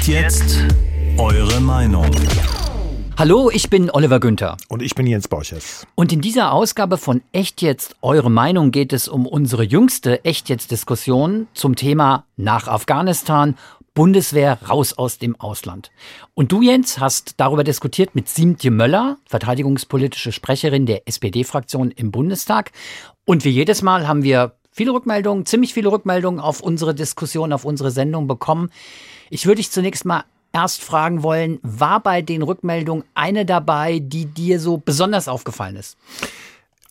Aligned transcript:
Echt 0.00 0.08
jetzt? 0.08 0.64
Eure 1.18 1.60
Meinung. 1.60 2.10
Hallo, 3.18 3.50
ich 3.52 3.68
bin 3.68 3.90
Oliver 3.90 4.18
Günther. 4.18 4.56
Und 4.68 4.80
ich 4.80 4.94
bin 4.94 5.06
Jens 5.06 5.28
Borchers. 5.28 5.86
Und 5.94 6.10
in 6.10 6.22
dieser 6.22 6.54
Ausgabe 6.54 6.96
von 6.96 7.20
Echt 7.32 7.60
jetzt 7.60 7.96
Eure 8.00 8.30
Meinung 8.30 8.70
geht 8.70 8.94
es 8.94 9.08
um 9.08 9.26
unsere 9.26 9.62
jüngste 9.62 10.24
Echt 10.24 10.48
jetzt 10.48 10.70
Diskussion 10.70 11.48
zum 11.52 11.76
Thema 11.76 12.24
nach 12.38 12.66
Afghanistan, 12.66 13.58
Bundeswehr 13.92 14.58
raus 14.66 14.94
aus 14.94 15.18
dem 15.18 15.38
Ausland. 15.38 15.90
Und 16.32 16.50
du, 16.50 16.62
Jens, 16.62 16.98
hast 16.98 17.34
darüber 17.36 17.62
diskutiert 17.62 18.14
mit 18.14 18.26
Siemtje 18.26 18.70
Möller, 18.70 19.18
verteidigungspolitische 19.26 20.32
Sprecherin 20.32 20.86
der 20.86 21.06
SPD-Fraktion 21.08 21.90
im 21.90 22.10
Bundestag. 22.10 22.72
Und 23.26 23.44
wie 23.44 23.50
jedes 23.50 23.82
Mal 23.82 24.08
haben 24.08 24.22
wir 24.22 24.54
viele 24.70 24.92
Rückmeldungen, 24.92 25.46
ziemlich 25.46 25.74
viele 25.74 25.90
Rückmeldungen 25.90 26.40
auf 26.40 26.60
unsere 26.60 26.94
Diskussion, 26.94 27.52
auf 27.52 27.64
unsere 27.64 27.90
Sendung 27.90 28.26
bekommen. 28.26 28.70
Ich 29.30 29.46
würde 29.46 29.56
dich 29.56 29.70
zunächst 29.70 30.04
mal 30.04 30.24
erst 30.52 30.82
fragen 30.82 31.22
wollen, 31.22 31.58
war 31.62 32.00
bei 32.00 32.22
den 32.22 32.42
Rückmeldungen 32.42 33.04
eine 33.14 33.46
dabei, 33.46 34.00
die 34.00 34.26
dir 34.26 34.60
so 34.60 34.78
besonders 34.78 35.28
aufgefallen 35.28 35.76
ist? 35.76 35.96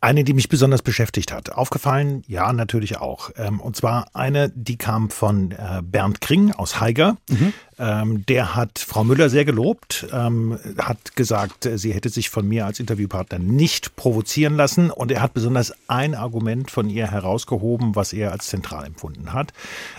Eine, 0.02 0.24
die 0.24 0.34
mich 0.34 0.48
besonders 0.48 0.82
beschäftigt 0.82 1.34
hat. 1.34 1.52
Aufgefallen, 1.52 2.24
ja, 2.26 2.54
natürlich 2.54 3.00
auch. 3.00 3.32
Ähm, 3.36 3.60
und 3.60 3.76
zwar 3.76 4.08
eine, 4.14 4.50
die 4.56 4.78
kam 4.78 5.10
von 5.10 5.52
äh, 5.52 5.82
Bernd 5.84 6.22
Kring 6.22 6.54
aus 6.54 6.80
Haiger. 6.80 7.18
Mhm. 7.30 7.52
Ähm, 7.80 8.26
der 8.26 8.56
hat 8.56 8.78
Frau 8.80 9.04
Müller 9.04 9.30
sehr 9.30 9.46
gelobt, 9.46 10.06
ähm, 10.12 10.60
hat 10.78 11.16
gesagt, 11.16 11.66
äh, 11.66 11.78
sie 11.78 11.94
hätte 11.94 12.10
sich 12.10 12.30
von 12.30 12.48
mir 12.48 12.66
als 12.66 12.80
Interviewpartner 12.80 13.40
nicht 13.40 13.96
provozieren 13.96 14.56
lassen. 14.56 14.92
Und 14.92 15.12
er 15.12 15.22
hat 15.22 15.34
besonders 15.34 15.74
ein 15.88 16.14
Argument 16.14 16.70
von 16.70 16.90
ihr 16.90 17.10
herausgehoben, 17.10 17.96
was 17.96 18.12
er 18.14 18.32
als 18.32 18.48
zentral 18.48 18.86
empfunden 18.86 19.34
hat. 19.34 19.54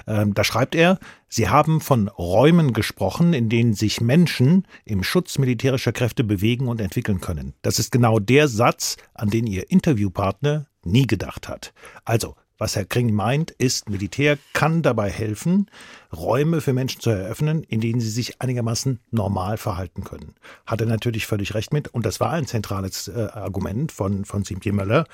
Da 0.06 0.44
schreibt 0.44 0.74
er, 0.74 0.98
Sie 1.28 1.48
haben 1.48 1.80
von 1.80 2.08
Räumen 2.08 2.72
gesprochen, 2.72 3.32
in 3.34 3.48
denen 3.48 3.74
sich 3.74 4.00
Menschen 4.00 4.66
im 4.84 5.04
Schutz 5.04 5.38
militärischer 5.38 5.92
Kräfte 5.92 6.24
bewegen 6.24 6.66
und 6.66 6.80
entwickeln 6.80 7.20
können. 7.20 7.54
Das 7.62 7.78
ist 7.78 7.92
genau 7.92 8.18
der 8.18 8.48
Satz, 8.48 8.96
an 9.14 9.30
den 9.30 9.46
Ihr 9.46 9.70
Interviewpartner 9.70 10.66
nie 10.84 11.06
gedacht 11.06 11.48
hat. 11.48 11.72
Also, 12.04 12.34
was 12.60 12.76
Herr 12.76 12.84
Kring 12.84 13.12
meint, 13.12 13.50
ist, 13.52 13.88
Militär 13.88 14.38
kann 14.52 14.82
dabei 14.82 15.10
helfen, 15.10 15.70
Räume 16.14 16.60
für 16.60 16.74
Menschen 16.74 17.00
zu 17.00 17.10
eröffnen, 17.10 17.64
in 17.64 17.80
denen 17.80 18.00
sie 18.00 18.10
sich 18.10 18.40
einigermaßen 18.40 19.00
normal 19.10 19.56
verhalten 19.56 20.04
können. 20.04 20.34
Hat 20.66 20.80
er 20.82 20.86
natürlich 20.86 21.26
völlig 21.26 21.54
recht 21.54 21.72
mit. 21.72 21.88
Und 21.88 22.04
das 22.04 22.20
war 22.20 22.32
ein 22.32 22.46
zentrales 22.46 23.08
äh, 23.08 23.28
Argument 23.32 23.90
von, 23.90 24.26
von 24.26 24.44
Simtje 24.44 24.72
Möller. 24.72 25.06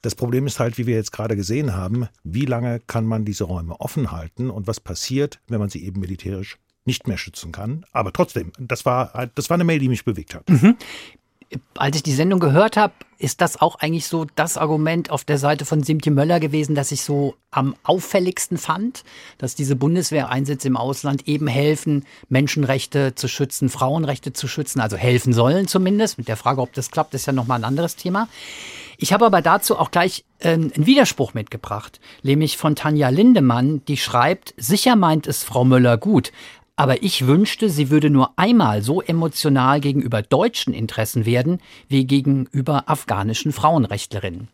Das 0.00 0.14
Problem 0.14 0.46
ist 0.46 0.60
halt, 0.60 0.78
wie 0.78 0.86
wir 0.86 0.94
jetzt 0.94 1.12
gerade 1.12 1.36
gesehen 1.36 1.76
haben, 1.76 2.08
wie 2.24 2.46
lange 2.46 2.80
kann 2.80 3.04
man 3.04 3.24
diese 3.24 3.44
Räume 3.44 3.78
offen 3.80 4.10
halten 4.10 4.48
und 4.48 4.66
was 4.66 4.80
passiert, 4.80 5.40
wenn 5.48 5.58
man 5.58 5.68
sie 5.68 5.84
eben 5.84 6.00
militärisch 6.00 6.56
nicht 6.86 7.06
mehr 7.06 7.18
schützen 7.18 7.52
kann. 7.52 7.84
Aber 7.92 8.14
trotzdem, 8.14 8.52
das 8.58 8.86
war, 8.86 9.28
das 9.34 9.50
war 9.50 9.56
eine 9.56 9.64
Mail, 9.64 9.78
die 9.78 9.90
mich 9.90 10.06
bewegt 10.06 10.34
hat. 10.34 10.48
Mhm 10.48 10.76
als 11.76 11.96
ich 11.96 12.02
die 12.02 12.12
Sendung 12.12 12.40
gehört 12.40 12.76
habe, 12.76 12.92
ist 13.18 13.40
das 13.40 13.60
auch 13.60 13.76
eigentlich 13.76 14.06
so 14.06 14.26
das 14.36 14.56
Argument 14.56 15.10
auf 15.10 15.24
der 15.24 15.38
Seite 15.38 15.64
von 15.64 15.82
Simtje 15.82 16.12
Möller 16.12 16.38
gewesen, 16.38 16.74
das 16.74 16.92
ich 16.92 17.02
so 17.02 17.34
am 17.50 17.74
auffälligsten 17.82 18.58
fand, 18.58 19.02
dass 19.38 19.54
diese 19.54 19.74
Bundeswehreinsätze 19.74 20.68
im 20.68 20.76
Ausland 20.76 21.26
eben 21.26 21.48
helfen, 21.48 22.04
Menschenrechte 22.28 23.14
zu 23.14 23.26
schützen, 23.26 23.70
Frauenrechte 23.70 24.32
zu 24.32 24.46
schützen, 24.46 24.80
also 24.80 24.96
helfen 24.96 25.32
sollen 25.32 25.66
zumindest. 25.66 26.18
Mit 26.18 26.28
der 26.28 26.36
Frage, 26.36 26.60
ob 26.60 26.72
das 26.74 26.90
klappt, 26.90 27.14
ist 27.14 27.26
ja 27.26 27.32
nochmal 27.32 27.58
ein 27.58 27.64
anderes 27.64 27.96
Thema. 27.96 28.28
Ich 28.98 29.12
habe 29.12 29.26
aber 29.26 29.42
dazu 29.42 29.78
auch 29.78 29.90
gleich 29.90 30.24
äh, 30.40 30.50
einen 30.50 30.72
Widerspruch 30.74 31.34
mitgebracht, 31.34 32.00
nämlich 32.22 32.56
von 32.56 32.76
Tanja 32.76 33.08
Lindemann, 33.08 33.84
die 33.86 33.96
schreibt, 33.96 34.54
sicher 34.56 34.96
meint 34.96 35.26
es 35.26 35.44
Frau 35.44 35.64
Möller 35.64 35.96
gut, 35.98 36.32
aber 36.78 37.02
ich 37.02 37.26
wünschte, 37.26 37.68
sie 37.70 37.90
würde 37.90 38.08
nur 38.08 38.38
einmal 38.38 38.82
so 38.82 39.02
emotional 39.02 39.80
gegenüber 39.80 40.22
deutschen 40.22 40.72
Interessen 40.72 41.26
werden 41.26 41.60
wie 41.88 42.06
gegenüber 42.06 42.84
afghanischen 42.88 43.52
Frauenrechtlerinnen. 43.52 44.48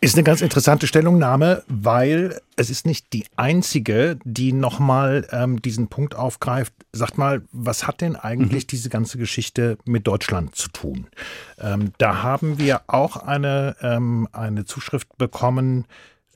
Ist 0.00 0.16
eine 0.16 0.24
ganz 0.24 0.42
interessante 0.42 0.86
Stellungnahme, 0.86 1.62
weil 1.68 2.40
es 2.56 2.70
ist 2.70 2.86
nicht 2.86 3.12
die 3.12 3.24
einzige, 3.36 4.18
die 4.24 4.52
nochmal 4.52 5.26
ähm, 5.30 5.62
diesen 5.62 5.88
Punkt 5.88 6.16
aufgreift. 6.16 6.74
Sagt 6.92 7.18
mal, 7.18 7.42
was 7.52 7.86
hat 7.86 8.00
denn 8.00 8.16
eigentlich 8.16 8.64
mhm. 8.64 8.68
diese 8.68 8.90
ganze 8.90 9.16
Geschichte 9.16 9.78
mit 9.86 10.06
Deutschland 10.08 10.56
zu 10.56 10.68
tun? 10.70 11.06
Ähm, 11.58 11.92
da 11.98 12.22
haben 12.22 12.58
wir 12.58 12.82
auch 12.88 13.16
eine, 13.16 13.76
ähm, 13.80 14.28
eine 14.32 14.64
Zuschrift 14.64 15.16
bekommen, 15.16 15.86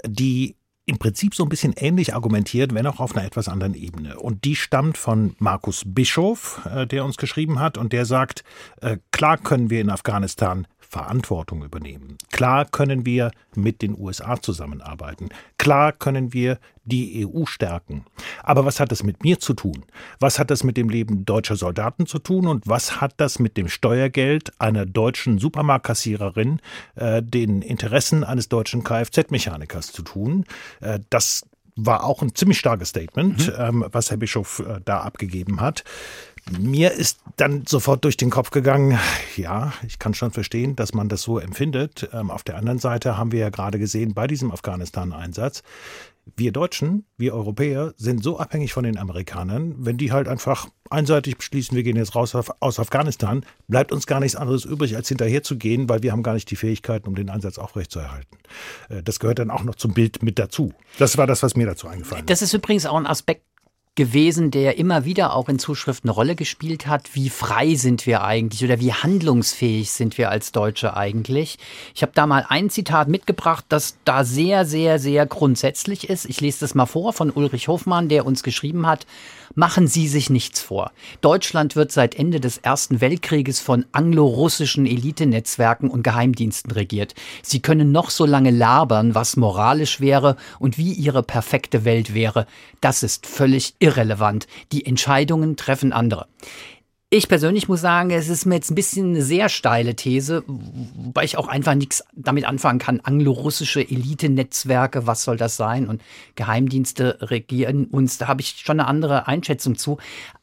die 0.07 0.55
im 0.89 0.99
Prinzip 0.99 1.35
so 1.35 1.43
ein 1.43 1.51
bisschen 1.51 1.75
ähnlich 1.77 2.15
argumentiert, 2.15 2.75
wenn 2.75 2.87
auch 2.87 2.99
auf 2.99 3.15
einer 3.15 3.27
etwas 3.27 3.49
anderen 3.49 3.75
Ebene. 3.75 4.19
Und 4.19 4.45
die 4.45 4.57
stammt 4.57 4.97
von 4.97 5.37
Markus 5.39 5.83
Bischof, 5.85 6.63
äh, 6.65 6.87
der 6.87 7.05
uns 7.05 7.19
geschrieben 7.19 7.61
hat 7.61 7.77
und 7.77 7.93
der 7.93 8.07
sagt, 8.07 8.43
äh, 8.81 8.97
klar 9.13 9.37
können 9.37 9.69
wir 9.69 9.83
in 9.83 9.91
Afghanistan 9.91 10.67
Verantwortung 10.89 11.63
übernehmen. 11.63 12.17
Klar 12.33 12.65
können 12.65 13.05
wir 13.05 13.31
mit 13.55 13.83
den 13.83 13.99
USA 13.99 14.41
zusammenarbeiten. 14.41 15.29
Klar 15.59 15.93
können 15.93 16.33
wir 16.33 16.59
die 16.85 17.27
EU 17.27 17.45
stärken. 17.45 18.07
Aber 18.43 18.65
was 18.65 18.81
hat 18.81 18.91
das 18.91 19.03
mit 19.03 19.23
mir 19.23 19.39
zu 19.39 19.53
tun? 19.53 19.85
Was 20.19 20.39
hat 20.39 20.51
das 20.51 20.65
mit 20.65 20.79
dem 20.79 20.89
Leben 20.89 21.27
deutscher 21.27 21.57
Soldaten 21.57 22.07
zu 22.07 22.19
tun? 22.19 22.47
Und 22.47 22.67
was 22.67 23.03
hat 23.03 23.15
das 23.19 23.39
mit 23.39 23.59
dem 23.59 23.69
Steuergeld 23.69 24.59
einer 24.59 24.87
deutschen 24.87 25.39
Supermarktkassiererin, 25.39 26.61
äh, 26.95 27.23
den 27.23 27.61
Interessen 27.61 28.25
eines 28.25 28.49
deutschen 28.49 28.83
Kfz-Mechanikers 28.83 29.93
zu 29.93 30.03
tun? 30.03 30.47
Äh, 30.81 31.01
das 31.11 31.45
war 31.79 32.05
auch 32.05 32.23
ein 32.23 32.35
ziemlich 32.35 32.59
starkes 32.59 32.89
Statement, 32.89 33.47
mhm. 33.47 33.55
ähm, 33.57 33.87
was 33.93 34.11
Herr 34.11 34.17
Bischof 34.17 34.61
äh, 34.61 34.81
da 34.85 35.01
abgegeben 35.01 35.61
hat. 35.61 35.85
Mir 36.59 36.93
ist 36.93 37.21
dann 37.37 37.65
sofort 37.67 38.05
durch 38.05 38.17
den 38.17 38.31
Kopf 38.31 38.51
gegangen, 38.51 38.99
ja, 39.37 39.73
ich 39.87 39.99
kann 39.99 40.15
schon 40.15 40.31
verstehen, 40.31 40.77
dass 40.77 40.95
man 40.95 41.09
das 41.09 41.23
so 41.23 41.39
empfindet. 41.39 42.09
Ähm, 42.13 42.31
auf 42.31 42.43
der 42.43 42.57
anderen 42.57 42.79
Seite 42.79 43.17
haben 43.17 43.33
wir 43.33 43.41
ja 43.41 43.51
gerade 43.51 43.79
gesehen 43.79 44.15
bei 44.15 44.27
diesem 44.27 44.51
Afghanistan-Einsatz, 44.51 45.63
wir 46.37 46.53
Deutschen, 46.53 47.07
wir 47.17 47.35
Europäer 47.35 47.95
sind 47.97 48.23
so 48.23 48.39
abhängig 48.39 48.73
von 48.73 48.85
den 48.85 48.99
Amerikanern, 48.99 49.75
wenn 49.79 49.97
die 49.97 50.13
halt 50.13 50.29
einfach 50.29 50.69
einseitig 50.91 51.37
beschließen, 51.37 51.77
wir 51.77 51.83
gehen 51.83 51.97
jetzt 51.97 52.15
raus 52.15 52.35
aus 52.35 52.79
Afghanistan, 52.79 53.45
bleibt 53.67 53.93
uns 53.93 54.07
gar 54.07 54.21
nichts 54.21 54.37
anderes 54.37 54.65
übrig, 54.65 54.97
als 54.97 55.09
hinterher 55.09 55.43
zu 55.43 55.57
gehen, 55.57 55.89
weil 55.89 56.03
wir 56.03 56.13
haben 56.13 56.23
gar 56.23 56.35
nicht 56.35 56.51
die 56.51 56.57
Fähigkeiten, 56.57 57.09
um 57.09 57.15
den 57.15 57.31
Einsatz 57.31 57.59
aufrechtzuerhalten. 57.59 58.39
Äh, 58.89 59.03
das 59.03 59.21
gehört 59.21 59.39
dann 59.39 59.51
auch 59.51 59.65
noch 59.65 59.75
zum 59.75 59.95
Bild 59.95 60.23
mit 60.23 60.39
dazu. 60.39 60.73
Das 60.99 61.19
war 61.19 61.27
das, 61.27 61.43
was 61.43 61.57
mir 61.57 61.67
dazu 61.67 61.89
eingefallen 61.89 62.25
ist. 62.25 62.31
Das 62.31 62.43
ist 62.43 62.55
übrigens 62.55 62.87
auch 62.87 62.97
ein 62.97 63.07
Aspekt, 63.07 63.45
gewesen, 63.99 64.53
der 64.53 64.79
immer 64.79 65.05
wieder 65.05 65.35
auch 65.35 65.49
in 65.49 65.59
Zuschriften 65.59 66.09
eine 66.09 66.15
Rolle 66.15 66.37
gespielt 66.37 66.87
hat. 66.87 67.17
Wie 67.17 67.29
frei 67.29 67.75
sind 67.75 68.07
wir 68.07 68.23
eigentlich 68.23 68.63
oder 68.63 68.79
wie 68.79 68.93
handlungsfähig 68.93 69.91
sind 69.91 70.19
wir 70.19 70.31
als 70.31 70.53
Deutsche 70.53 70.97
eigentlich? 70.97 71.59
Ich 71.97 72.03
habe 72.03 72.13
da 72.15 72.25
mal 72.29 72.47
ein 72.49 72.71
Zitat 72.71 73.09
mitgebracht, 73.09 73.65
das 73.69 73.97
da 74.05 74.23
sehr, 74.23 74.65
sehr, 74.65 75.01
sehr 75.01 75.27
grundsätzlich 75.27 76.09
ist. 76.09 76.27
Ich 76.27 76.41
lese 76.41 76.61
das 76.61 76.77
mal 76.77 76.87
vor 76.87 77.13
von 77.13 77.33
Ulrich 77.33 77.67
Hofmann, 77.67 78.09
der 78.09 78.25
uns 78.25 78.45
geschrieben 78.45 78.87
hat, 78.87 79.05
Machen 79.55 79.87
Sie 79.87 80.09
sich 80.09 80.31
nichts 80.31 80.61
vor. 80.61 80.93
Deutschland 81.21 81.77
wird 81.77 81.93
seit 81.93 82.15
Ende 82.15 82.41
des 82.41 82.59
Ersten 82.59 83.01
Weltkrieges 83.01 83.61
von 83.61 83.87
anglo-russischen 83.93 84.87
Elitenetzwerken 84.87 85.91
und 85.91 86.03
Geheimdiensten 86.03 86.71
regiert. 86.73 87.15
Sie 87.43 87.61
können 87.61 87.93
noch 87.93 88.11
so 88.11 88.27
lange 88.27 88.51
labern, 88.51 89.15
was 89.15 89.37
moralisch 89.37 90.01
wäre 90.01 90.37
und 90.59 90.79
wie 90.79 90.93
ihre 90.93 91.23
perfekte 91.23 91.85
Welt 91.85 92.15
wäre. 92.15 92.47
Das 92.81 93.03
ist 93.03 93.27
völlig 93.27 93.75
irrelevant. 93.79 94.47
Die 94.73 94.87
Entscheidungen 94.87 95.57
treffen 95.57 95.93
andere. 95.93 96.27
Ich 97.11 97.27
persönlich 97.27 97.69
muss 97.69 97.81
sagen, 97.81 98.11
es 98.11 98.29
ist 98.29 98.45
mir 98.45 98.57
jetzt 98.57 98.71
ein 98.71 98.75
bisschen 98.75 99.15
eine 99.15 99.23
sehr 99.23 99.49
steile 99.49 99.97
These, 99.97 100.45
wobei 100.47 101.25
ich 101.25 101.39
auch 101.39 101.49
einfach 101.49 101.75
nichts 101.75 102.05
damit 102.15 102.45
anfangen 102.45 102.79
kann. 102.79 103.01
Anglo-russische 103.01 103.81
Elite-Netzwerke, 103.81 105.07
was 105.07 105.23
soll 105.23 105.39
das 105.39 105.57
sein? 105.57 105.89
Und 105.89 106.03
Geheimdienste 106.35 107.17
regieren 107.23 107.87
uns, 107.87 108.19
da 108.19 108.29
habe 108.29 108.43
ich 108.43 108.59
schon 108.59 108.79
eine 108.79 108.89
andere 108.89 109.27
Einschätzung 109.27 109.79
zu. 109.79 109.97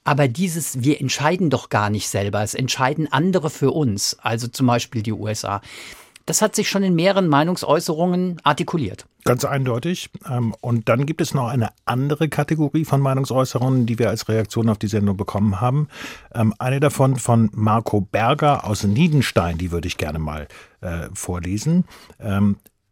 Aber 0.05 0.27
dieses, 0.27 0.81
wir 0.83 0.99
entscheiden 0.99 1.51
doch 1.51 1.69
gar 1.69 1.91
nicht 1.91 2.09
selber, 2.09 2.41
es 2.41 2.55
entscheiden 2.55 3.13
andere 3.13 3.51
für 3.51 3.69
uns, 3.69 4.17
also 4.19 4.47
zum 4.47 4.65
Beispiel 4.65 5.03
die 5.03 5.13
USA. 5.13 5.61
Das 6.25 6.41
hat 6.41 6.55
sich 6.55 6.69
schon 6.69 6.83
in 6.83 6.95
mehreren 6.95 7.27
Meinungsäußerungen 7.27 8.37
artikuliert. 8.43 9.05
Ganz 9.25 9.43
eindeutig. 9.43 10.09
Ähm, 10.29 10.55
und 10.61 10.87
dann 10.89 11.05
gibt 11.05 11.21
es 11.21 11.33
noch 11.33 11.47
eine 11.47 11.69
andere 11.85 12.29
Kategorie 12.29 12.85
von 12.85 13.01
Meinungsäußerungen, 13.01 13.85
die 13.85 13.99
wir 13.99 14.09
als 14.09 14.27
Reaktion 14.29 14.69
auf 14.69 14.77
die 14.77 14.87
Sendung 14.87 15.17
bekommen 15.17 15.61
haben. 15.61 15.87
Ähm, 16.33 16.53
eine 16.59 16.79
davon 16.79 17.15
von 17.15 17.49
Marco 17.53 18.01
Berger 18.01 18.65
aus 18.65 18.83
Niedenstein, 18.83 19.57
die 19.57 19.71
würde 19.71 19.87
ich 19.87 19.97
gerne 19.97 20.19
mal 20.19 20.47
äh, 20.81 21.09
vorlesen. 21.13 21.85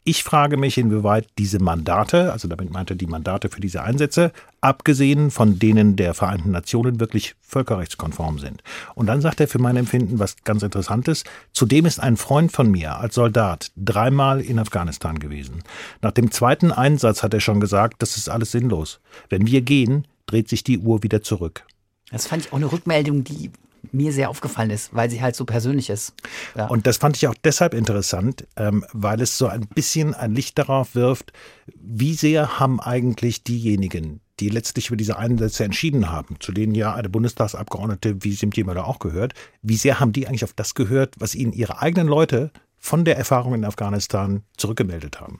Ich 0.05 0.25
frage 0.25 0.57
mich, 0.57 0.77
inwieweit 0.77 1.27
diese 1.37 1.59
Mandate, 1.59 2.33
also 2.33 2.49
damit 2.49 2.71
meinte 2.71 2.93
er 2.93 2.97
die 2.97 3.07
Mandate 3.07 3.47
für 3.47 3.61
diese 3.61 3.83
Einsätze, 3.83 4.33
abgesehen 4.59 5.31
von 5.31 5.59
denen 5.59 5.95
der 5.95 6.13
Vereinten 6.13 6.51
Nationen 6.51 6.99
wirklich 6.99 7.35
völkerrechtskonform 7.41 8.37
sind. 8.37 8.63
Und 8.95 9.05
dann 9.05 9.21
sagt 9.21 9.39
er 9.39 9.47
für 9.47 9.59
mein 9.59 9.77
Empfinden 9.77 10.19
was 10.19 10.35
ganz 10.43 10.61
Interessantes. 10.61 11.23
Zudem 11.53 11.85
ist 11.85 12.01
ein 12.01 12.17
Freund 12.17 12.51
von 12.51 12.69
mir 12.69 12.97
als 12.97 13.15
Soldat 13.15 13.71
dreimal 13.77 14.41
in 14.41 14.59
Afghanistan 14.59 15.19
gewesen. 15.19 15.63
Nach 16.01 16.11
dem 16.11 16.31
zweiten 16.31 16.73
Einsatz 16.73 17.23
hat 17.23 17.33
er 17.33 17.39
schon 17.39 17.61
gesagt, 17.61 18.01
das 18.01 18.17
ist 18.17 18.27
alles 18.27 18.51
sinnlos. 18.51 18.99
Wenn 19.29 19.47
wir 19.47 19.61
gehen, 19.61 20.05
dreht 20.25 20.49
sich 20.49 20.65
die 20.65 20.79
Uhr 20.79 21.03
wieder 21.03 21.21
zurück. 21.21 21.65
Das 22.11 22.27
fand 22.27 22.45
ich 22.45 22.51
auch 22.51 22.57
eine 22.57 22.69
Rückmeldung, 22.69 23.23
die 23.23 23.51
mir 23.93 24.11
sehr 24.11 24.29
aufgefallen 24.29 24.69
ist, 24.69 24.93
weil 24.93 25.09
sie 25.09 25.21
halt 25.21 25.35
so 25.35 25.45
persönlich 25.45 25.89
ist. 25.89 26.13
Ja. 26.55 26.67
Und 26.67 26.87
das 26.87 26.97
fand 26.97 27.15
ich 27.15 27.27
auch 27.27 27.35
deshalb 27.43 27.73
interessant, 27.73 28.47
ähm, 28.57 28.85
weil 28.91 29.21
es 29.21 29.37
so 29.37 29.47
ein 29.47 29.67
bisschen 29.67 30.13
ein 30.13 30.33
Licht 30.33 30.57
darauf 30.57 30.95
wirft, 30.95 31.31
wie 31.75 32.13
sehr 32.13 32.59
haben 32.59 32.79
eigentlich 32.79 33.43
diejenigen, 33.43 34.21
die 34.39 34.49
letztlich 34.49 34.87
über 34.87 34.97
diese 34.97 35.17
Einsätze 35.17 35.63
entschieden 35.63 36.11
haben, 36.11 36.37
zu 36.39 36.51
denen 36.51 36.75
ja 36.75 36.93
eine 36.93 37.09
Bundestagsabgeordnete 37.09 38.23
wie 38.23 38.33
Simti 38.33 38.63
Möller 38.63 38.87
auch 38.87 38.99
gehört, 38.99 39.33
wie 39.61 39.77
sehr 39.77 39.99
haben 39.99 40.11
die 40.11 40.27
eigentlich 40.27 40.43
auf 40.43 40.53
das 40.53 40.73
gehört, 40.73 41.15
was 41.19 41.35
ihnen 41.35 41.53
ihre 41.53 41.81
eigenen 41.81 42.07
Leute 42.07 42.51
von 42.77 43.05
der 43.05 43.17
Erfahrung 43.17 43.53
in 43.53 43.63
Afghanistan 43.63 44.43
zurückgemeldet 44.57 45.21
haben? 45.21 45.39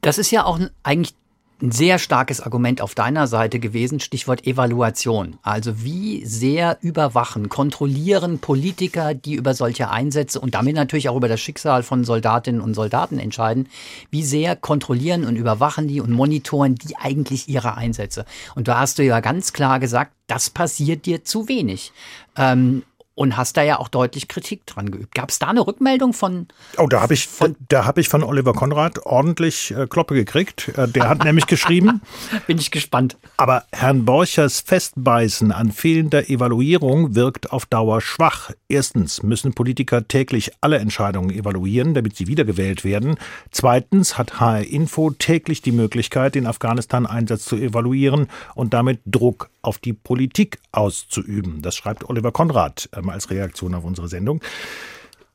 Das 0.00 0.18
ist 0.18 0.30
ja 0.30 0.44
auch 0.44 0.58
eigentlich 0.82 1.14
ein 1.62 1.70
sehr 1.70 1.98
starkes 1.98 2.40
Argument 2.40 2.80
auf 2.80 2.94
deiner 2.94 3.26
Seite 3.26 3.58
gewesen, 3.58 4.00
Stichwort 4.00 4.46
Evaluation. 4.46 5.38
Also 5.42 5.82
wie 5.82 6.24
sehr 6.26 6.78
überwachen, 6.80 7.48
kontrollieren 7.48 8.38
Politiker, 8.38 9.14
die 9.14 9.34
über 9.34 9.54
solche 9.54 9.88
Einsätze 9.90 10.40
und 10.40 10.54
damit 10.54 10.74
natürlich 10.74 11.08
auch 11.08 11.16
über 11.16 11.28
das 11.28 11.40
Schicksal 11.40 11.82
von 11.82 12.04
Soldatinnen 12.04 12.60
und 12.60 12.74
Soldaten 12.74 13.18
entscheiden, 13.18 13.68
wie 14.10 14.24
sehr 14.24 14.56
kontrollieren 14.56 15.24
und 15.24 15.36
überwachen 15.36 15.86
die 15.86 16.00
und 16.00 16.10
monitoren 16.10 16.74
die 16.74 16.96
eigentlich 16.96 17.48
ihre 17.48 17.76
Einsätze. 17.76 18.24
Und 18.54 18.68
da 18.68 18.80
hast 18.80 18.98
du 18.98 19.04
ja 19.04 19.20
ganz 19.20 19.52
klar 19.52 19.78
gesagt, 19.78 20.12
das 20.26 20.50
passiert 20.50 21.06
dir 21.06 21.24
zu 21.24 21.48
wenig. 21.48 21.92
Ähm, 22.36 22.82
und 23.14 23.36
hast 23.36 23.56
da 23.56 23.62
ja 23.62 23.78
auch 23.78 23.88
deutlich 23.88 24.28
Kritik 24.28 24.66
dran 24.66 24.90
geübt. 24.90 25.14
Gab 25.14 25.30
es 25.30 25.38
da 25.38 25.48
eine 25.48 25.66
Rückmeldung 25.66 26.12
von? 26.12 26.48
Oh, 26.78 26.86
da 26.86 27.00
habe 27.00 27.14
ich 27.14 27.28
von, 27.28 27.54
da 27.68 27.84
habe 27.84 28.00
ich 28.00 28.08
von 28.08 28.22
Oliver 28.22 28.52
Konrad 28.52 29.06
ordentlich 29.06 29.70
äh, 29.70 29.86
Kloppe 29.86 30.14
gekriegt. 30.14 30.72
Äh, 30.76 30.88
der 30.88 31.08
hat 31.08 31.24
nämlich 31.24 31.46
geschrieben. 31.46 32.02
Bin 32.46 32.58
ich 32.58 32.70
gespannt. 32.70 33.16
Aber 33.36 33.64
Herrn 33.72 34.04
Borchers 34.04 34.60
Festbeißen 34.60 35.52
an 35.52 35.70
fehlender 35.70 36.28
Evaluierung 36.28 37.14
wirkt 37.14 37.52
auf 37.52 37.66
Dauer 37.66 38.00
schwach. 38.00 38.50
Erstens 38.68 39.22
müssen 39.22 39.54
Politiker 39.54 40.08
täglich 40.08 40.52
alle 40.60 40.78
Entscheidungen 40.78 41.30
evaluieren, 41.30 41.94
damit 41.94 42.16
sie 42.16 42.26
wiedergewählt 42.26 42.84
werden. 42.84 43.16
Zweitens 43.50 44.18
hat 44.18 44.40
HR 44.40 44.64
Info 44.64 45.10
täglich 45.10 45.62
die 45.62 45.72
Möglichkeit, 45.72 46.34
den 46.34 46.46
Afghanistan-Einsatz 46.46 47.44
zu 47.44 47.56
evaluieren 47.56 48.26
und 48.54 48.74
damit 48.74 49.00
Druck 49.06 49.50
auf 49.62 49.78
die 49.78 49.92
Politik 49.92 50.58
auszuüben. 50.72 51.62
Das 51.62 51.76
schreibt 51.76 52.08
Oliver 52.08 52.32
Konrad 52.32 52.88
ähm, 53.04 53.10
als 53.10 53.30
Reaktion 53.30 53.74
auf 53.74 53.84
unsere 53.84 54.08
Sendung. 54.08 54.40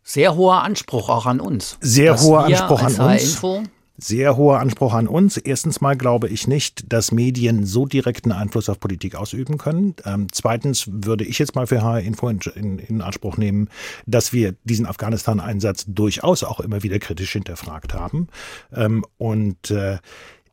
Sehr 0.03 0.35
hoher 0.35 0.63
Anspruch 0.63 1.09
auch 1.09 1.25
an 1.25 1.39
uns. 1.39 1.77
Sehr 1.81 2.19
hoher 2.19 2.45
Anspruch 2.45 2.81
an 2.81 2.95
uns. 2.95 3.23
Info 3.23 3.63
sehr 4.01 4.37
hoher 4.37 4.59
Anspruch 4.59 4.93
an 4.93 5.07
uns. 5.07 5.37
Erstens 5.37 5.81
mal 5.81 5.95
glaube 5.95 6.29
ich 6.29 6.47
nicht, 6.47 6.91
dass 6.91 7.11
Medien 7.11 7.65
so 7.65 7.85
direkten 7.85 8.31
Einfluss 8.31 8.69
auf 8.69 8.79
Politik 8.79 9.15
ausüben 9.15 9.57
können. 9.57 9.95
Ähm, 10.05 10.27
zweitens 10.31 10.89
würde 10.89 11.25
ich 11.25 11.37
jetzt 11.39 11.55
mal 11.55 11.67
für 11.67 11.81
HR 11.81 11.99
Info 12.01 12.29
in, 12.29 12.39
in, 12.55 12.79
in 12.79 13.01
Anspruch 13.01 13.37
nehmen, 13.37 13.69
dass 14.05 14.31
wir 14.31 14.55
diesen 14.63 14.85
Afghanistan-Einsatz 14.85 15.85
durchaus 15.87 16.43
auch 16.43 16.59
immer 16.59 16.83
wieder 16.83 16.99
kritisch 16.99 17.33
hinterfragt 17.33 17.93
haben. 17.93 18.27
Ähm, 18.73 19.05
und 19.17 19.71
äh, 19.71 19.97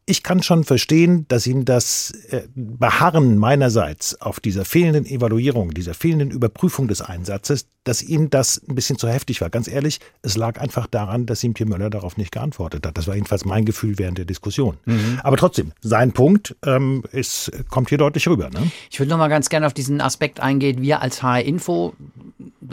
ich 0.08 0.23
kann 0.23 0.41
schon 0.43 0.62
verstehen, 0.62 1.26
dass 1.26 1.49
ihm 1.49 1.64
das 1.64 2.12
äh, 2.31 2.43
Beharren 2.55 3.38
meinerseits 3.38 4.20
auf 4.20 4.38
dieser 4.38 4.64
fehlenden 4.64 5.05
Evaluierung, 5.05 5.75
dieser 5.75 5.94
fehlenden 5.94 6.31
Überprüfung 6.31 6.87
des 6.87 7.03
Einsatzes, 7.03 7.67
dass 7.82 8.03
ihm 8.03 8.31
das 8.31 8.62
ein 8.69 8.76
bisschen 8.76 8.99
zu 8.99 9.08
heftig 9.08 9.41
war. 9.41 9.50
Ganz 9.50 9.67
ehrlich, 9.67 9.99
es 10.23 10.37
lag 10.37 10.61
einfach 10.61 10.87
daran, 10.87 11.26
dass 11.26 11.43
ihm 11.43 11.55
Pierre 11.55 11.70
Möller 11.70 11.91
darauf 11.91 12.17
nicht 12.17 12.31
geantwortet 12.31 12.87
hat. 12.87 12.97
Das 12.97 13.08
war 13.08 13.17
jedenfalls 13.17 13.44
mein 13.44 13.64
Gefühl 13.64 13.99
während 13.99 14.19
der 14.19 14.25
Diskussion. 14.25 14.76
Mhm. 14.85 15.20
Aber 15.25 15.37
trotzdem, 15.37 15.73
sein 15.81 16.12
Punkt 16.12 16.55
ähm, 16.64 17.03
ist, 17.11 17.50
kommt 17.69 17.88
hier 17.88 17.99
deutlich 17.99 18.29
rüber. 18.29 18.49
Ne? 18.50 18.70
Ich 18.91 19.00
würde 19.00 19.11
noch 19.11 19.19
mal 19.19 19.29
ganz 19.29 19.49
gerne 19.49 19.67
auf 19.67 19.75
diesen 19.75 20.00
Aspekt 20.00 20.38
eingehen. 20.38 20.82
Wir 20.82 21.03
als 21.03 21.23
HR 21.23 21.43
Info 21.43 21.94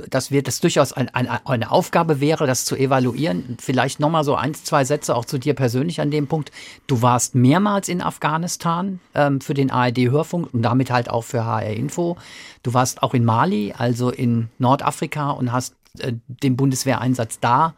dass 0.10 0.31
wir 0.31 0.44
das 0.44 0.60
durchaus 0.60 0.94
ein, 0.94 1.10
ein, 1.10 1.28
eine 1.28 1.72
Aufgabe 1.72 2.19
wäre, 2.19 2.48
das 2.48 2.66
zu 2.66 2.75
evaluieren. 2.75 3.57
Vielleicht 3.60 4.00
nochmal 4.00 4.24
so 4.24 4.36
ein, 4.36 4.54
zwei 4.54 4.86
Sätze 4.86 5.16
auch 5.16 5.25
zu 5.25 5.38
dir 5.38 5.54
persönlich 5.54 6.01
an 6.01 6.12
dem 6.12 6.28
Punkt. 6.28 6.51
Du 6.88 7.01
warst 7.01 7.36
mehrmals 7.36 7.90
in 7.90 8.01
Afghanistan 8.01 9.00
ähm, 9.16 9.42
für 9.42 9.54
den 9.54 9.72
ARD-Hörfunk 9.72 10.54
und 10.54 10.62
damit 10.62 10.92
halt 10.92 11.10
auch 11.10 11.24
für 11.24 11.45
HR 11.45 11.74
Info. 11.74 12.18
Du 12.63 12.74
warst 12.74 13.04
auch 13.04 13.13
in 13.13 13.25
Mali, 13.25 13.74
also 13.78 14.10
in 14.10 14.50
Nordafrika 14.60 15.31
und 15.31 15.51
hast 15.51 15.75
äh, 16.00 16.13
den 16.28 16.56
Bundeswehreinsatz 16.56 17.39
da 17.39 17.74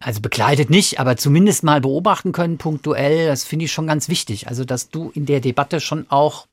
also 0.00 0.22
begleitet 0.22 0.70
nicht, 0.70 0.98
aber 0.98 1.18
zumindest 1.18 1.62
mal 1.62 1.82
beobachten 1.82 2.32
können, 2.32 2.56
punktuell. 2.56 3.26
Das 3.26 3.44
finde 3.44 3.66
ich 3.66 3.72
schon 3.72 3.86
ganz 3.86 4.08
wichtig. 4.08 4.48
Also, 4.48 4.64
dass 4.64 4.88
du 4.88 5.10
in 5.14 5.26
der 5.26 5.40
Debatte 5.40 5.78
schon 5.78 6.06
auch 6.08 6.46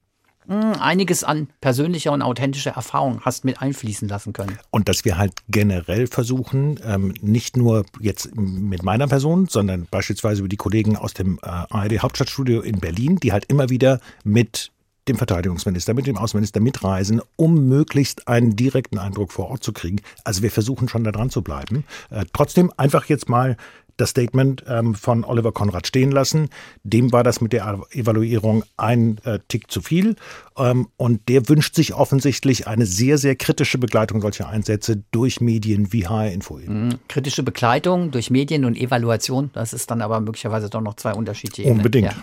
einiges 0.47 1.23
an 1.23 1.49
persönlicher 1.61 2.11
und 2.11 2.21
authentischer 2.21 2.71
Erfahrung 2.71 3.21
hast 3.21 3.45
mit 3.45 3.61
einfließen 3.61 4.07
lassen 4.07 4.33
können. 4.33 4.57
Und 4.71 4.87
dass 4.89 5.05
wir 5.05 5.17
halt 5.17 5.33
generell 5.49 6.07
versuchen, 6.07 6.79
ähm, 6.83 7.13
nicht 7.21 7.57
nur 7.57 7.85
jetzt 7.99 8.35
mit 8.35 8.83
meiner 8.83 9.07
Person, 9.07 9.47
sondern 9.47 9.87
beispielsweise 9.89 10.41
über 10.41 10.49
die 10.49 10.57
Kollegen 10.57 10.95
aus 10.95 11.13
dem 11.13 11.39
äh, 11.41 11.47
ARD 11.47 11.99
Hauptstadtstudio 11.99 12.61
in 12.61 12.79
Berlin, 12.79 13.17
die 13.17 13.31
halt 13.31 13.45
immer 13.45 13.69
wieder 13.69 13.99
mit 14.23 14.71
dem 15.07 15.17
Verteidigungsminister, 15.17 15.93
mit 15.93 16.07
dem 16.07 16.17
Außenminister 16.17 16.59
mitreisen, 16.59 17.21
um 17.35 17.67
möglichst 17.67 18.27
einen 18.27 18.55
direkten 18.55 18.97
Eindruck 18.97 19.31
vor 19.31 19.49
Ort 19.49 19.63
zu 19.63 19.71
kriegen. 19.71 20.01
Also 20.23 20.41
wir 20.41 20.51
versuchen 20.51 20.89
schon 20.89 21.03
da 21.03 21.11
dran 21.11 21.29
zu 21.29 21.41
bleiben. 21.41 21.85
Äh, 22.09 22.25
trotzdem 22.33 22.71
einfach 22.77 23.05
jetzt 23.05 23.29
mal 23.29 23.57
das 23.97 24.11
Statement 24.11 24.63
ähm, 24.67 24.95
von 24.95 25.23
Oliver 25.23 25.51
Konrad 25.51 25.87
stehen 25.87 26.11
lassen. 26.11 26.49
Dem 26.83 27.11
war 27.11 27.23
das 27.23 27.41
mit 27.41 27.53
der 27.53 27.79
Evaluierung 27.91 28.63
ein 28.77 29.19
äh, 29.25 29.39
Tick 29.47 29.69
zu 29.71 29.81
viel. 29.81 30.15
Ähm, 30.57 30.87
und 30.97 31.27
der 31.29 31.49
wünscht 31.49 31.75
sich 31.75 31.93
offensichtlich 31.93 32.67
eine 32.67 32.85
sehr, 32.85 33.17
sehr 33.17 33.35
kritische 33.35 33.77
Begleitung 33.77 34.21
solcher 34.21 34.49
Einsätze 34.49 35.03
durch 35.11 35.41
Medien 35.41 35.91
wie 35.91 36.07
HR 36.07 36.31
Info. 36.31 36.57
Mhm. 36.57 36.95
Kritische 37.07 37.43
Begleitung 37.43 38.11
durch 38.11 38.29
Medien 38.29 38.65
und 38.65 38.77
Evaluation, 38.77 39.49
das 39.53 39.73
ist 39.73 39.91
dann 39.91 40.01
aber 40.01 40.19
möglicherweise 40.19 40.69
doch 40.69 40.81
noch 40.81 40.95
zwei 40.95 41.13
unterschiedliche 41.13 41.69
Unbedingt. 41.69 42.13
Ja. 42.13 42.17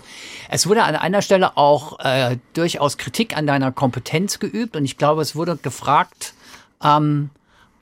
Es 0.50 0.66
wurde 0.66 0.84
an 0.84 0.96
einer 0.96 1.22
Stelle 1.22 1.56
auch 1.56 1.98
äh, 2.00 2.38
durchaus 2.54 2.98
Kritik 2.98 3.36
an 3.36 3.46
deiner 3.46 3.72
Kompetenz 3.72 4.38
geübt 4.38 4.76
und 4.76 4.84
ich 4.84 4.96
glaube, 4.96 5.22
es 5.22 5.36
wurde 5.36 5.56
gefragt, 5.56 6.34
ähm, 6.82 7.30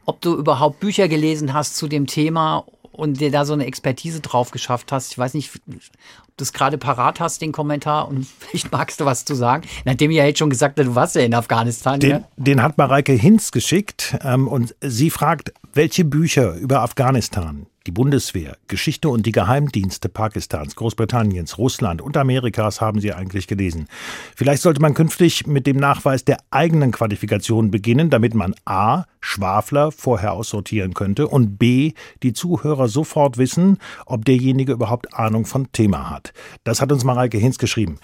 ob 0.05 0.21
du 0.21 0.35
überhaupt 0.35 0.81
Bücher 0.81 1.09
gelesen 1.09 1.53
hast 1.53 1.77
zu 1.77 1.89
dem 1.89 2.07
Thema 2.07 2.65
und 2.93 3.21
dir 3.21 3.31
da 3.31 3.45
so 3.45 3.53
eine 3.53 3.67
Expertise 3.67 4.21
drauf 4.21 4.51
geschafft 4.51 4.93
hast. 4.93 5.13
Ich 5.13 5.19
weiß 5.19 5.35
nicht, 5.35 5.51
ob 5.67 6.37
du 6.37 6.45
es 6.45 6.53
gerade 6.53 6.79
parat 6.79 7.21
hast, 7.21 7.41
den 7.43 7.53
Kommentar, 7.53 8.09
und 8.09 8.27
vielleicht 8.39 8.71
magst 8.71 9.01
du 9.01 9.05
was 9.05 9.25
zu 9.25 9.35
sagen. 9.35 9.67
Nachdem 9.85 10.11
ihr 10.11 10.19
ja 10.19 10.27
jetzt 10.27 10.39
schon 10.39 10.51
gesagt 10.51 10.79
habt, 10.79 10.89
du 10.89 10.95
warst 10.95 11.17
ja 11.17 11.23
in 11.23 11.35
Afghanistan. 11.35 12.01
Den, 12.01 12.11
ja? 12.11 12.25
den 12.37 12.63
hat 12.63 12.79
Mareike 12.79 13.13
Hinz 13.13 13.51
geschickt 13.51 14.17
ähm, 14.23 14.47
und 14.47 14.75
sie 14.81 15.11
fragt, 15.11 15.53
welche 15.75 16.05
Bücher 16.05 16.55
über 16.55 16.83
Afghanistan 16.83 17.67
die 17.87 17.91
Bundeswehr, 17.91 18.57
Geschichte 18.69 19.09
und 19.09 19.27
die 19.27 19.33
Geheimdienste 19.33 20.09
Pakistans, 20.09 20.77
Großbritanniens, 20.77 21.59
Russland 21.59 22.03
und 22.03 22.17
Amerikas 22.17 22.81
haben 22.81 23.01
Sie 23.01 23.13
eigentlich 23.13 23.47
gelesen. 23.47 23.89
Vielleicht 24.37 24.63
sollte 24.63 24.81
man 24.81 24.95
künftig 24.95 25.47
mit 25.47 25.67
dem 25.67 25.77
Nachweis 25.77 26.25
der 26.25 26.39
eigenen 26.51 26.93
Qualifikation 26.93 27.71
beginnen, 27.71 28.11
damit 28.11 28.35
man 28.35 28.55
a. 28.65 29.05
Schwafler 29.21 29.93
vorher 29.93 30.33
aussortieren 30.33 30.95
könnte 30.95 31.29
und 31.29 31.57
b. 31.57 31.93
die 32.23 32.33
Zuhörer 32.33 32.89
sofort 32.89 33.39
wissen, 33.39 33.79
ob 34.05 34.25
derjenige 34.25 34.73
überhaupt 34.73 35.15
Ahnung 35.15 35.47
von 35.47 35.71
Thema 35.73 36.11
hat. 36.11 36.33
Das 36.65 36.81
hat 36.81 36.91
uns 36.91 37.05
Mareike 37.05 37.39
Hinz 37.39 37.59
geschrieben. 37.59 37.99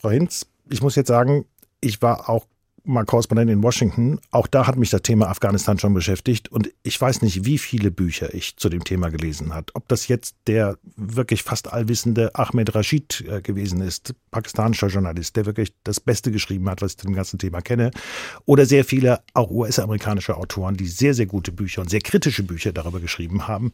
Frau 0.00 0.10
Hinz, 0.10 0.46
ich 0.70 0.82
muss 0.82 0.94
jetzt 0.94 1.08
sagen, 1.08 1.46
ich 1.80 2.00
war 2.00 2.28
auch 2.28 2.46
mal 2.90 3.04
Korrespondent 3.04 3.50
in 3.50 3.62
Washington. 3.62 4.20
Auch 4.30 4.46
da 4.46 4.66
hat 4.66 4.76
mich 4.76 4.90
das 4.90 5.02
Thema 5.02 5.28
Afghanistan 5.28 5.78
schon 5.78 5.94
beschäftigt 5.94 6.48
und 6.48 6.70
ich 6.82 7.00
weiß 7.00 7.22
nicht, 7.22 7.44
wie 7.44 7.58
viele 7.58 7.90
Bücher 7.90 8.34
ich 8.34 8.56
zu 8.56 8.68
dem 8.68 8.84
Thema 8.84 9.10
gelesen 9.10 9.54
habe. 9.54 9.66
Ob 9.74 9.88
das 9.88 10.08
jetzt 10.08 10.36
der 10.46 10.76
wirklich 10.96 11.42
fast 11.42 11.72
allwissende 11.72 12.34
Ahmed 12.34 12.74
Rashid 12.74 13.24
äh, 13.28 13.40
gewesen 13.40 13.80
ist, 13.80 14.14
pakistanischer 14.30 14.88
Journalist, 14.88 15.36
der 15.36 15.46
wirklich 15.46 15.72
das 15.84 16.00
Beste 16.00 16.30
geschrieben 16.30 16.68
hat, 16.68 16.82
was 16.82 16.92
ich 16.92 16.98
zu 16.98 17.06
dem 17.06 17.14
ganzen 17.14 17.38
Thema 17.38 17.60
kenne, 17.60 17.90
oder 18.44 18.66
sehr 18.66 18.84
viele 18.84 19.20
auch 19.34 19.50
US-amerikanische 19.50 20.36
Autoren, 20.36 20.76
die 20.76 20.86
sehr, 20.86 21.14
sehr 21.14 21.26
gute 21.26 21.52
Bücher 21.52 21.82
und 21.82 21.90
sehr 21.90 22.00
kritische 22.00 22.42
Bücher 22.42 22.72
darüber 22.72 23.00
geschrieben 23.00 23.48
haben. 23.48 23.72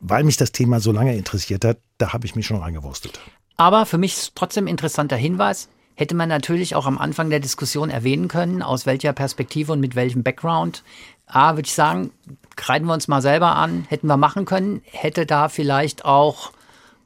Weil 0.00 0.24
mich 0.24 0.36
das 0.36 0.52
Thema 0.52 0.80
so 0.80 0.92
lange 0.92 1.16
interessiert 1.16 1.64
hat, 1.64 1.78
da 1.98 2.12
habe 2.12 2.26
ich 2.26 2.34
mich 2.34 2.46
schon 2.46 2.56
reingewurstet. 2.56 3.20
Aber 3.56 3.86
für 3.86 3.98
mich 3.98 4.32
trotzdem 4.34 4.66
interessanter 4.66 5.16
Hinweis, 5.16 5.68
hätte 5.94 6.14
man 6.14 6.28
natürlich 6.28 6.74
auch 6.74 6.86
am 6.86 6.98
Anfang 6.98 7.30
der 7.30 7.40
Diskussion 7.40 7.90
erwähnen 7.90 8.28
können, 8.28 8.62
aus 8.62 8.86
welcher 8.86 9.12
Perspektive 9.12 9.72
und 9.72 9.80
mit 9.80 9.94
welchem 9.94 10.22
Background. 10.22 10.82
A, 11.26 11.56
würde 11.56 11.66
ich 11.66 11.74
sagen, 11.74 12.10
kreiden 12.56 12.86
wir 12.86 12.94
uns 12.94 13.08
mal 13.08 13.22
selber 13.22 13.56
an, 13.56 13.86
hätten 13.88 14.06
wir 14.06 14.16
machen 14.16 14.44
können, 14.44 14.82
hätte 14.84 15.26
da 15.26 15.48
vielleicht 15.48 16.04
auch 16.04 16.52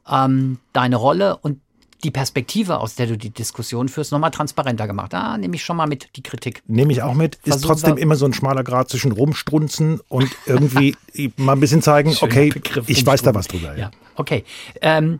ähm, 0.09 0.59
deine 0.73 0.95
Rolle 0.95 1.37
und 1.37 1.59
die 2.03 2.11
Perspektive, 2.11 2.79
aus 2.79 2.95
der 2.95 3.07
du 3.07 3.17
die 3.17 3.31
Diskussion 3.31 3.89
führst, 3.89 4.11
nochmal 4.11 4.31
transparenter 4.31 4.87
gemacht. 4.87 5.13
Da 5.13 5.21
ah, 5.21 5.37
nehme 5.37 5.55
ich 5.55 5.63
schon 5.63 5.77
mal 5.77 5.87
mit 5.87 6.09
die 6.15 6.21
Kritik. 6.21 6.61
Nehme 6.67 6.91
ich 6.91 7.01
auch 7.01 7.15
mit. 7.15 7.35
Ist 7.35 7.47
Versuchen 7.47 7.67
trotzdem 7.67 7.97
immer 7.97 8.15
so 8.15 8.25
ein 8.25 8.33
schmaler 8.33 8.63
Grad 8.63 8.89
zwischen 8.89 9.11
rumstrunzen 9.11 10.01
und 10.07 10.29
irgendwie 10.45 10.95
mal 11.37 11.53
ein 11.53 11.59
bisschen 11.59 11.81
zeigen, 11.81 12.15
okay, 12.21 12.49
Begriff, 12.49 12.87
ich 12.87 13.03
weiß 13.05 13.23
da 13.23 13.33
was 13.33 13.47
drüber. 13.47 13.73
Ja, 13.73 13.77
ja. 13.77 13.91
okay. 14.15 14.43
Ähm, 14.81 15.19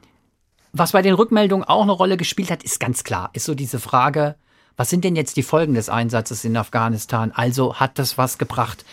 was 0.77 0.91
bei 0.91 1.01
den 1.01 1.13
Rückmeldungen 1.13 1.67
auch 1.67 1.83
eine 1.83 1.91
Rolle 1.91 2.17
gespielt 2.17 2.51
hat, 2.51 2.63
ist 2.63 2.79
ganz 2.79 3.03
klar, 3.03 3.29
ist 3.33 3.45
so 3.45 3.55
diese 3.55 3.79
Frage, 3.79 4.35
Was 4.79 4.91
sind 4.91 5.03
denn 5.03 5.15
jetzt 5.15 5.37
die 5.37 5.43
Folgen 5.43 5.73
des 5.73 5.89
Einsatzes 5.89 6.45
in 6.45 6.55
Afghanistan? 6.55 7.31
Also 7.33 7.75
hat 7.75 7.97
das 7.97 8.19
was 8.19 8.37
gebracht? 8.37 8.85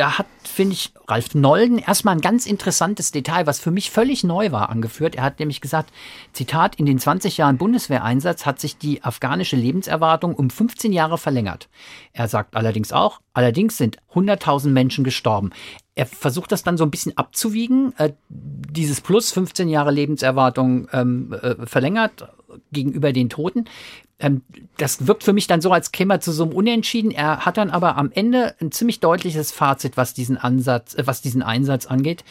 da 0.00 0.16
hat, 0.16 0.26
finde 0.44 0.72
ich, 0.72 0.92
Ralf 1.08 1.34
Nolden 1.34 1.78
erstmal 1.78 2.14
ein 2.14 2.22
ganz 2.22 2.46
interessantes 2.46 3.10
Detail, 3.10 3.46
was 3.46 3.60
für 3.60 3.70
mich 3.70 3.90
völlig 3.90 4.24
neu 4.24 4.50
war, 4.50 4.70
angeführt. 4.70 5.14
Er 5.14 5.24
hat 5.24 5.38
nämlich 5.40 5.60
gesagt, 5.60 5.92
Zitat, 6.32 6.76
in 6.76 6.86
den 6.86 6.98
20 6.98 7.36
Jahren 7.36 7.58
Bundeswehreinsatz 7.58 8.46
hat 8.46 8.60
sich 8.60 8.78
die 8.78 9.04
afghanische 9.04 9.56
Lebenserwartung 9.56 10.34
um 10.34 10.48
15 10.48 10.94
Jahre 10.94 11.18
verlängert. 11.18 11.68
Er 12.14 12.28
sagt 12.28 12.56
allerdings 12.56 12.92
auch, 12.92 13.20
allerdings 13.34 13.76
sind 13.76 13.98
100.000 14.14 14.68
Menschen 14.68 15.04
gestorben. 15.04 15.50
Er 16.00 16.06
versucht 16.06 16.50
das 16.50 16.62
dann 16.62 16.78
so 16.78 16.84
ein 16.84 16.90
bisschen 16.90 17.18
abzuwiegen, 17.18 17.92
äh, 17.98 18.14
dieses 18.30 19.02
Plus 19.02 19.32
15 19.32 19.68
Jahre 19.68 19.90
Lebenserwartung 19.90 20.88
ähm, 20.94 21.34
äh, 21.34 21.66
verlängert 21.66 22.26
gegenüber 22.72 23.12
den 23.12 23.28
Toten. 23.28 23.66
Ähm, 24.18 24.40
das 24.78 25.06
wirkt 25.06 25.24
für 25.24 25.34
mich 25.34 25.46
dann 25.46 25.60
so, 25.60 25.70
als 25.70 25.92
käme 25.92 26.14
er 26.14 26.20
zu 26.22 26.32
so 26.32 26.44
einem 26.44 26.54
Unentschieden. 26.54 27.10
Er 27.10 27.44
hat 27.44 27.58
dann 27.58 27.68
aber 27.68 27.98
am 27.98 28.10
Ende 28.12 28.54
ein 28.62 28.72
ziemlich 28.72 29.00
deutliches 29.00 29.52
Fazit, 29.52 29.98
was 29.98 30.14
diesen 30.14 30.38
Ansatz, 30.38 30.94
äh, 30.94 31.06
was 31.06 31.20
diesen 31.20 31.42
Einsatz 31.42 31.84
angeht, 31.84 32.24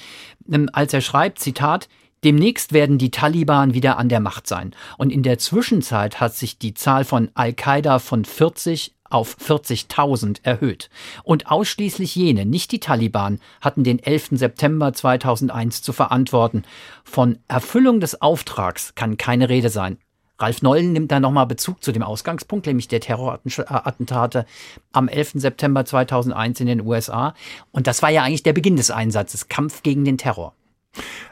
ähm, 0.52 0.68
als 0.74 0.92
er 0.96 1.02
schreibt, 1.02 1.38
Zitat, 1.38 1.90
Demnächst 2.24 2.74
werden 2.74 2.98
die 2.98 3.12
Taliban 3.12 3.74
wieder 3.76 3.98
an 3.98 4.10
der 4.10 4.20
Macht 4.20 4.46
sein. 4.46 4.76
Und 4.98 5.12
in 5.12 5.24
der 5.24 5.38
Zwischenzeit 5.38 6.20
hat 6.20 6.34
sich 6.34 6.58
die 6.58 6.74
Zahl 6.74 7.06
von 7.06 7.30
Al-Qaida 7.34 8.00
von 8.00 8.26
40 8.26 8.94
auf 9.10 9.38
40.000 9.38 10.40
erhöht. 10.44 10.90
Und 11.24 11.52
ausschließlich 11.52 12.16
jene, 12.16 12.46
nicht 12.46 12.72
die 12.72 12.80
Taliban, 12.80 13.40
hatten 13.62 13.84
den 13.84 14.00
11. 14.00 14.30
September 14.32 14.94
2001 14.94 15.82
zu 15.82 15.94
verantworten. 15.94 16.64
Von 17.04 17.40
Erfüllung 17.48 18.00
des 18.00 18.22
Auftrags 18.22 18.96
kann 18.96 19.18
keine 19.18 19.50
Rede 19.50 19.70
sein. 19.70 19.98
Ralf 20.40 20.62
Nollen 20.62 20.94
nimmt 20.94 21.12
da 21.12 21.20
nochmal 21.20 21.48
Bezug 21.48 21.84
zu 21.84 21.92
dem 21.92 22.02
Ausgangspunkt, 22.02 22.66
nämlich 22.66 22.88
der 22.88 23.02
Terrorattentate 23.02 24.46
am 24.94 25.10
11. 25.10 25.32
September 25.36 25.84
2001 25.84 26.62
in 26.62 26.68
den 26.68 26.82
USA. 26.82 27.34
Und 27.72 27.88
das 27.88 28.02
war 28.02 28.10
ja 28.10 28.24
eigentlich 28.24 28.44
der 28.44 28.54
Beginn 28.54 28.78
des 28.78 28.90
Einsatzes, 28.90 29.50
Kampf 29.50 29.84
gegen 29.84 30.06
den 30.06 30.18
Terror. 30.18 30.54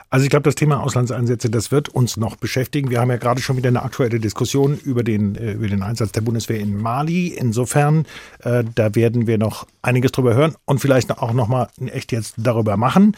Also 0.10 0.24
ich 0.24 0.30
glaube, 0.30 0.44
das 0.44 0.56
Thema 0.56 0.82
Auslandseinsätze, 0.82 1.50
das 1.50 1.72
wird 1.72 1.90
uns 1.90 2.16
noch 2.16 2.38
beschäftigen. 2.38 2.90
Wir 2.90 3.02
haben 3.02 3.10
ja 3.10 3.18
gerade 3.18 3.42
schon 3.42 3.58
wieder 3.58 3.68
eine 3.68 3.84
aktuelle 3.84 4.20
Diskussion 4.20 4.78
über 4.78 5.04
den, 5.04 5.36
äh, 5.36 5.54
über 5.54 5.68
den 5.68 5.84
Einsatz 5.84 6.14
der 6.14 6.22
Bundeswehr 6.22 6.60
in 6.60 6.78
Mali. 6.78 7.28
Insofern, 7.28 8.06
äh, 8.44 8.64
da 8.76 8.96
werden 8.96 9.28
wir 9.28 9.38
noch 9.38 9.68
einiges 9.82 10.14
drüber 10.14 10.34
hören 10.34 10.56
und 10.66 10.80
vielleicht 10.80 11.12
auch 11.18 11.34
noch 11.34 11.50
mal 11.50 11.68
echt 11.88 12.14
jetzt 12.14 12.36
darüber 12.38 12.78
machen. 12.78 13.18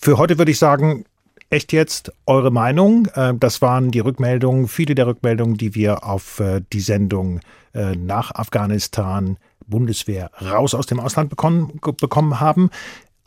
Für 0.00 0.16
heute 0.16 0.38
würde 0.38 0.52
ich 0.52 0.58
sagen, 0.58 1.04
echt 1.50 1.72
jetzt 1.72 2.12
eure 2.26 2.52
Meinung. 2.52 3.06
Äh, 3.14 3.34
das 3.34 3.60
waren 3.60 3.90
die 3.90 4.00
Rückmeldungen, 4.00 4.68
viele 4.68 4.94
der 4.94 5.08
Rückmeldungen, 5.08 5.56
die 5.56 5.74
wir 5.74 6.04
auf 6.04 6.38
äh, 6.40 6.60
die 6.72 6.80
Sendung 6.80 7.40
nach 7.96 8.32
Afghanistan 8.32 9.36
Bundeswehr 9.66 10.30
raus 10.40 10.76
aus 10.76 10.86
dem 10.86 11.00
Ausland 11.00 11.28
bekommen, 11.28 11.80
bekommen 12.00 12.38
haben. 12.38 12.70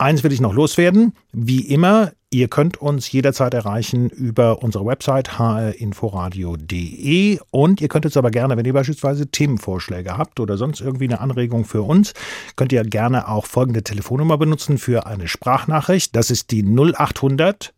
Eins 0.00 0.22
will 0.22 0.32
ich 0.32 0.40
noch 0.40 0.54
loswerden. 0.54 1.12
Wie 1.32 1.62
immer, 1.62 2.12
ihr 2.30 2.46
könnt 2.46 2.76
uns 2.76 3.10
jederzeit 3.10 3.52
erreichen 3.52 4.08
über 4.08 4.62
unsere 4.62 4.86
Website 4.86 5.40
hrinforadio.de 5.40 7.40
und 7.50 7.80
ihr 7.80 7.88
könnt 7.88 8.04
jetzt 8.04 8.16
aber 8.16 8.30
gerne, 8.30 8.56
wenn 8.56 8.64
ihr 8.64 8.72
beispielsweise 8.72 9.28
Themenvorschläge 9.28 10.16
habt 10.16 10.38
oder 10.38 10.56
sonst 10.56 10.80
irgendwie 10.80 11.06
eine 11.06 11.20
Anregung 11.20 11.64
für 11.64 11.82
uns, 11.82 12.14
könnt 12.54 12.70
ihr 12.70 12.84
gerne 12.84 13.26
auch 13.26 13.46
folgende 13.46 13.82
Telefonnummer 13.82 14.38
benutzen 14.38 14.78
für 14.78 15.06
eine 15.06 15.26
Sprachnachricht. 15.26 16.14
Das 16.14 16.30
ist 16.30 16.52
die 16.52 16.62
0800 16.62 17.74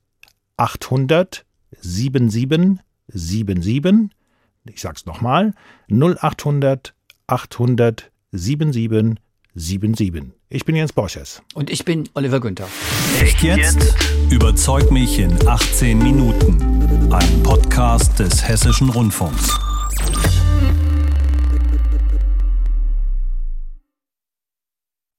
800 0.58 1.46
77 1.80 2.80
77. 3.08 4.10
Ich 4.66 4.82
sag's 4.82 5.06
nochmal. 5.06 5.54
0800 5.88 6.94
800 7.28 8.12
77 8.32 9.16
77. 9.54 10.32
Ich 10.48 10.64
bin 10.64 10.76
Jens 10.76 10.92
Borches. 10.92 11.42
Und 11.54 11.70
ich 11.70 11.84
bin 11.84 12.08
Oliver 12.14 12.40
Günther. 12.40 12.68
Echt 13.20 13.42
jetzt? 13.42 13.94
Überzeug 14.30 14.90
mich 14.90 15.18
in 15.18 15.36
18 15.46 15.98
Minuten. 15.98 17.12
Ein 17.12 17.42
Podcast 17.42 18.18
des 18.18 18.46
Hessischen 18.46 18.90
Rundfunks. 18.90 19.58